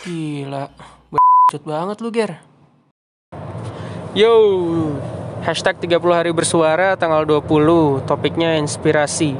[0.00, 0.72] Gila,
[1.52, 2.40] cut banget lu Ger.
[4.16, 4.32] Yo,
[5.44, 9.36] hashtag 30 hari bersuara tanggal 20 Topiknya inspirasi.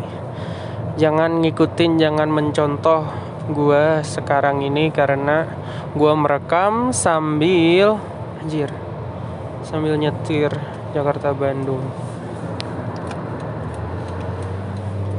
[1.00, 3.08] Jangan ngikutin, jangan mencontoh
[3.56, 5.48] gue sekarang ini Karena
[5.96, 7.96] gue merekam sambil
[8.44, 8.68] Anjir
[9.64, 10.52] Sambil nyetir
[10.92, 11.88] Jakarta-Bandung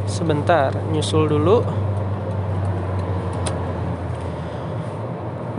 [0.05, 1.65] Sebentar, nyusul dulu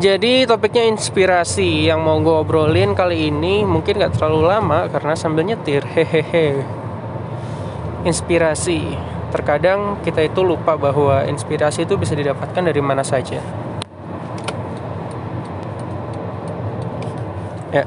[0.01, 5.45] Jadi topiknya inspirasi yang mau gue obrolin kali ini mungkin gak terlalu lama karena sambil
[5.45, 6.65] nyetir hehehe.
[8.09, 8.89] Inspirasi.
[9.29, 13.45] Terkadang kita itu lupa bahwa inspirasi itu bisa didapatkan dari mana saja.
[17.69, 17.85] Ya.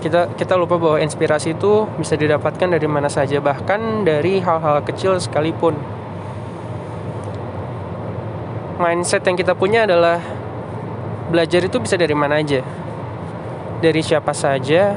[0.00, 5.20] Kita kita lupa bahwa inspirasi itu bisa didapatkan dari mana saja bahkan dari hal-hal kecil
[5.20, 5.76] sekalipun.
[8.80, 10.43] Mindset yang kita punya adalah
[11.28, 12.60] belajar itu bisa dari mana aja?
[13.80, 14.96] Dari siapa saja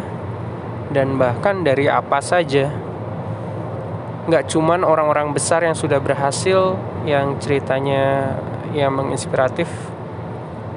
[0.92, 2.72] dan bahkan dari apa saja.
[4.28, 6.76] Nggak cuman orang-orang besar yang sudah berhasil
[7.08, 8.36] yang ceritanya
[8.76, 9.68] yang menginspiratif.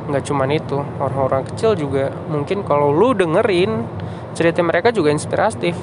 [0.07, 2.15] Nggak cuman itu orang-orang kecil juga.
[2.31, 3.87] Mungkin kalau lu dengerin
[4.35, 5.75] cerita mereka juga inspiratif.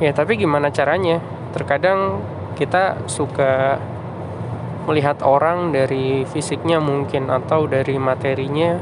[0.00, 1.20] Ya tapi gimana caranya?
[1.56, 2.20] Terkadang
[2.56, 3.80] kita suka
[4.88, 8.78] melihat orang dari fisiknya mungkin atau dari materinya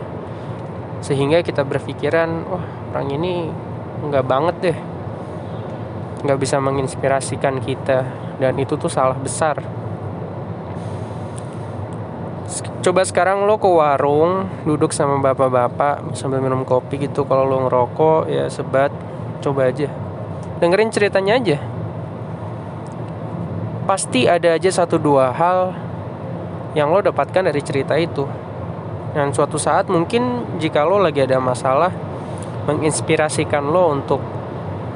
[1.01, 3.49] sehingga kita berpikiran wah orang ini
[4.01, 4.79] nggak banget deh
[6.21, 8.05] nggak bisa menginspirasikan kita.
[8.41, 9.61] Dan itu tuh salah besar.
[12.81, 17.29] Coba sekarang lo ke warung duduk sama bapak-bapak sambil minum kopi gitu.
[17.29, 18.89] Kalau lo ngerokok ya sebat
[19.45, 19.93] coba aja.
[20.65, 21.59] Dengerin ceritanya aja.
[23.85, 25.77] Pasti ada aja satu dua hal
[26.75, 28.25] yang lo dapatkan dari cerita itu.
[29.11, 31.91] Dan suatu saat mungkin jika lo lagi ada masalah
[32.71, 34.23] menginspirasikan lo untuk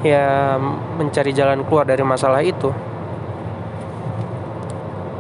[0.07, 0.55] ya
[1.01, 2.71] mencari jalan keluar dari masalah itu.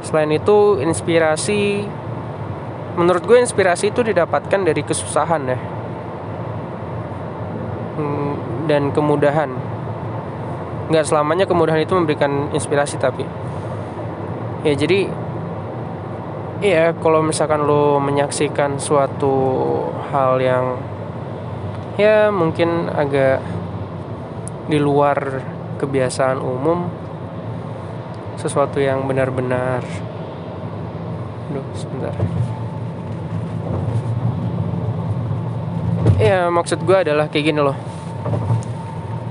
[0.04, 1.88] Selain itu inspirasi
[2.94, 5.58] menurut gue inspirasi itu didapatkan dari kesusahan ya.
[7.98, 8.34] Hmm,
[8.70, 9.50] dan kemudahan.
[10.92, 13.24] Nggak selamanya kemudahan itu memberikan inspirasi tapi
[14.64, 15.12] ya jadi
[16.62, 19.34] Iya, kalau misalkan lo menyaksikan suatu
[20.14, 20.78] hal yang
[21.98, 23.42] ya mungkin agak
[24.70, 25.42] di luar
[25.82, 26.86] kebiasaan umum,
[28.38, 29.82] sesuatu yang benar-benar,
[31.50, 32.14] Duh, sebentar.
[36.16, 37.76] Iya, maksud gue adalah kayak gini loh.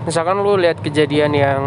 [0.04, 1.64] Misalkan lo lihat kejadian yang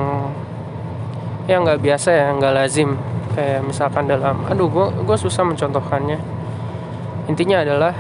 [1.49, 2.95] yang nggak biasa ya, nggak lazim,
[3.37, 6.17] kayak misalkan dalam aduh gue gue susah mencontohkannya.
[7.29, 7.93] Intinya adalah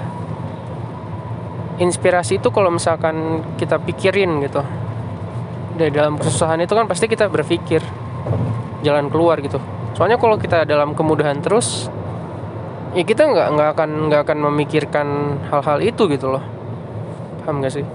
[1.76, 4.64] inspirasi itu kalau misalkan kita pikirin gitu.
[5.76, 7.84] Dari dalam kesusahan itu kan pasti kita berpikir
[8.80, 9.60] jalan keluar gitu.
[9.92, 11.92] Soalnya kalau kita dalam kemudahan terus
[12.96, 15.08] ya kita nggak nggak akan nggak akan memikirkan
[15.52, 16.44] hal-hal itu gitu loh.
[17.44, 17.86] Paham gak sih?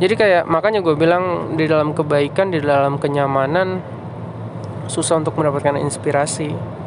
[0.00, 3.80] Jadi kayak makanya gue bilang di dalam kebaikan di dalam kenyamanan
[4.90, 6.79] susah untuk mendapatkan inspirasi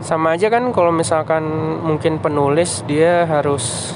[0.00, 1.44] sama aja kan kalau misalkan
[1.84, 3.92] mungkin penulis dia harus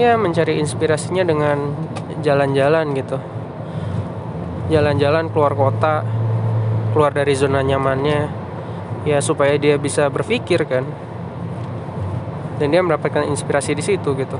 [0.00, 1.76] ya mencari inspirasinya dengan
[2.24, 3.20] jalan-jalan gitu.
[4.72, 6.00] Jalan-jalan keluar kota
[6.96, 8.28] keluar dari zona nyamannya
[9.04, 10.88] ya supaya dia bisa berpikir kan.
[12.56, 14.38] Dan dia mendapatkan inspirasi di situ gitu.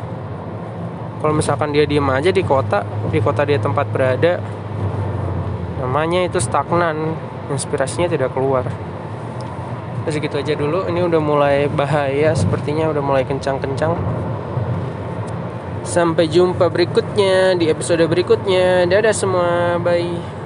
[1.21, 2.83] Kalau misalkan dia diem aja di kota
[3.13, 4.41] di kota dia tempat berada
[5.83, 7.15] namanya itu stagnan
[7.51, 8.63] inspirasinya tidak keluar
[10.11, 10.91] segitu aja dulu.
[10.91, 13.95] Ini udah mulai bahaya sepertinya udah mulai kencang-kencang.
[15.87, 18.89] Sampai jumpa berikutnya di episode berikutnya.
[18.91, 19.79] Dadah semua.
[19.79, 20.42] Bye